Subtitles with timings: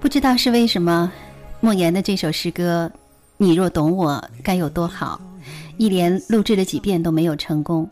[0.00, 1.10] 不知道是为什么，
[1.60, 2.90] 莫言的这首诗歌
[3.36, 5.20] 《你若懂我该有多好》，
[5.76, 7.88] 一连录制了几遍都没有成功。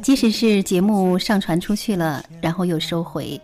[0.00, 3.38] 即使是节目上传出去了，然后又收回。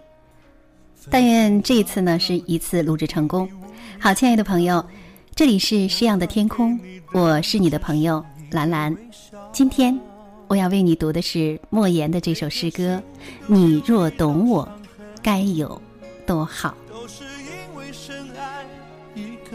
[1.11, 3.48] 但愿这一次呢是一次录制成功。
[3.98, 4.84] 好，亲爱的朋友，
[5.34, 6.78] 这里是诗样的天空，
[7.12, 8.97] 我是你的朋友兰兰。
[9.52, 9.98] 今天
[10.47, 13.02] 我要为你读的是莫言的这首诗歌
[13.48, 14.69] 《你若懂我
[15.20, 15.80] 该有
[16.25, 16.70] 多好》。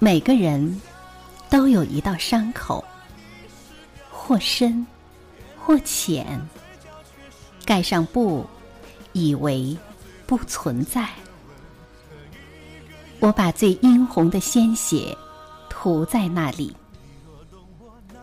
[0.00, 0.80] 每个人
[1.50, 2.84] 都有一道伤口，
[4.10, 4.86] 或深，
[5.58, 6.40] 或浅。
[7.66, 8.46] 盖上布，
[9.12, 9.76] 以为
[10.24, 11.10] 不存在。
[13.18, 15.16] 我把最殷红的鲜血
[15.68, 16.74] 涂在那里。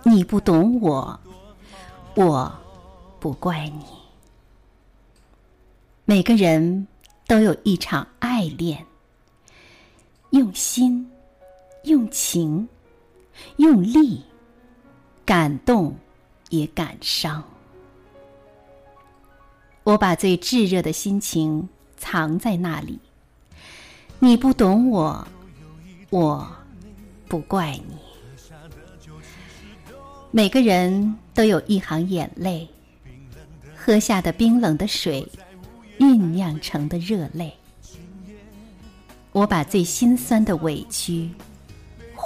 [0.04, 1.20] 你不懂我，
[2.16, 2.52] 我
[3.20, 3.84] 不怪你。
[6.06, 6.88] 每个人
[7.28, 8.84] 都有一场爱恋，
[10.30, 11.12] 用心。
[11.86, 12.68] 用情，
[13.58, 14.22] 用力，
[15.26, 15.96] 感动，
[16.50, 17.44] 也感伤。
[19.84, 23.00] 我把最炙热的心情藏在那里。
[24.18, 25.28] 你不懂我，
[26.10, 26.48] 我
[27.28, 27.96] 不怪你。
[30.32, 32.68] 每个人都有一行眼泪，
[33.76, 35.28] 喝下的冰冷的水，
[36.00, 37.54] 酝酿成的热泪。
[39.32, 41.30] 我把最心酸的委屈。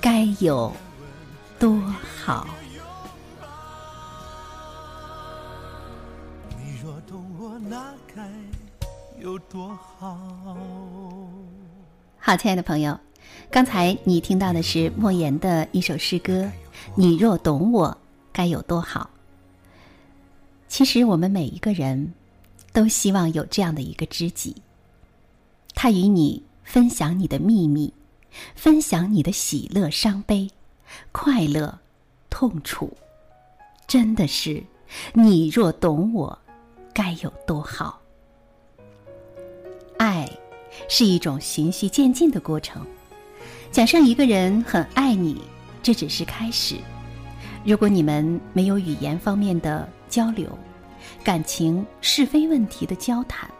[0.00, 0.72] 该有
[1.58, 2.46] 多好？
[6.56, 8.30] 你若懂我，那该
[9.20, 10.16] 有多好？
[12.18, 12.98] 好，亲爱的朋友，
[13.50, 16.44] 刚才你听到的是莫言的一首诗歌
[16.94, 17.96] 《你若懂我，
[18.32, 19.00] 该有多好》。
[20.68, 22.14] 其实，我们每一个人
[22.72, 24.54] 都希望有这样的一个知己，
[25.74, 27.92] 他与你分享你的秘密。
[28.54, 30.48] 分享你的喜乐、伤悲、
[31.12, 31.78] 快乐、
[32.30, 32.96] 痛楚，
[33.86, 34.62] 真的是
[35.12, 36.38] 你若懂我，
[36.92, 38.00] 该有多好。
[39.98, 40.28] 爱
[40.88, 42.86] 是一种循序渐进的过程。
[43.70, 45.42] 假设一个人很爱你，
[45.82, 46.76] 这只是开始。
[47.64, 50.56] 如果你们没有语言方面的交流，
[51.24, 53.50] 感情是非问题的交谈，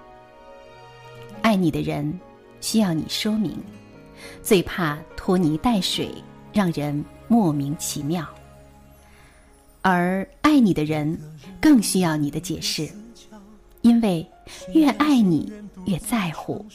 [1.43, 2.19] 爱你的人
[2.61, 3.61] 需要你说明。
[4.43, 6.13] 最怕拖泥带水，
[6.53, 8.27] 让人莫名其妙。
[9.81, 11.19] 而爱你的人
[11.61, 12.89] 更需要你的解释，
[13.83, 14.27] 因为
[14.75, 15.53] 越爱你
[15.87, 16.67] 越在乎，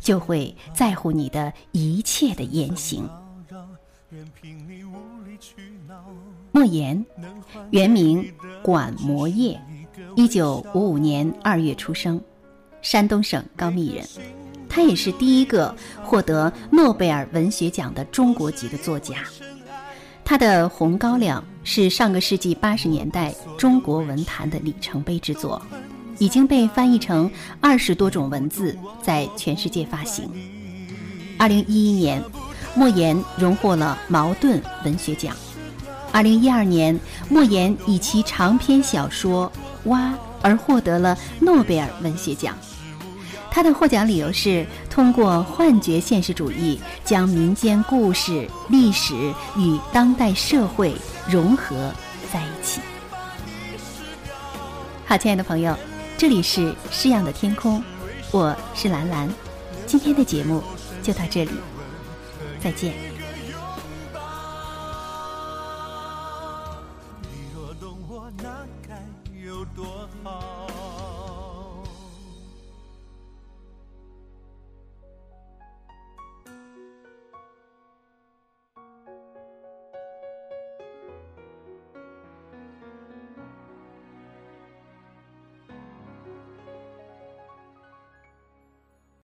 [0.00, 3.08] 就会在乎你的一切的言行。
[6.52, 7.04] 莫言，
[7.70, 8.30] 原名
[8.62, 9.58] 管摩业，
[10.16, 12.20] 一九五五年二月出生，
[12.82, 14.04] 山东省高密人。
[14.70, 19.16] 他也是第一个获得诺贝尔文学奖的中国籍的作家。
[20.24, 25.60] 他的《红高粱》是上个世纪八十年代中国文坛的里程碑之作，
[26.18, 27.28] 已经被翻译成
[27.60, 30.30] 二十多种文字，在全世界发行。
[31.36, 32.22] 二零一一年，
[32.76, 35.34] 莫言荣获了茅盾文学奖。
[36.12, 36.96] 二零一二年，
[37.28, 39.50] 莫言以其长篇小说
[39.90, 40.12] 《蛙》
[40.42, 42.56] 而获得了诺贝尔文学奖。
[43.50, 49.14] 他的获奖理由是通过幻觉现实主义，将民间故事、历史
[49.56, 50.94] 与当代社会
[51.28, 51.92] 融合
[52.32, 52.80] 在一起。
[55.04, 55.76] 好，亲爱的朋友，
[56.16, 57.82] 这里是诗样的天空，
[58.30, 59.28] 我是兰兰，
[59.84, 60.62] 今天的节目
[61.02, 61.50] 就到这里，
[62.62, 63.09] 再见。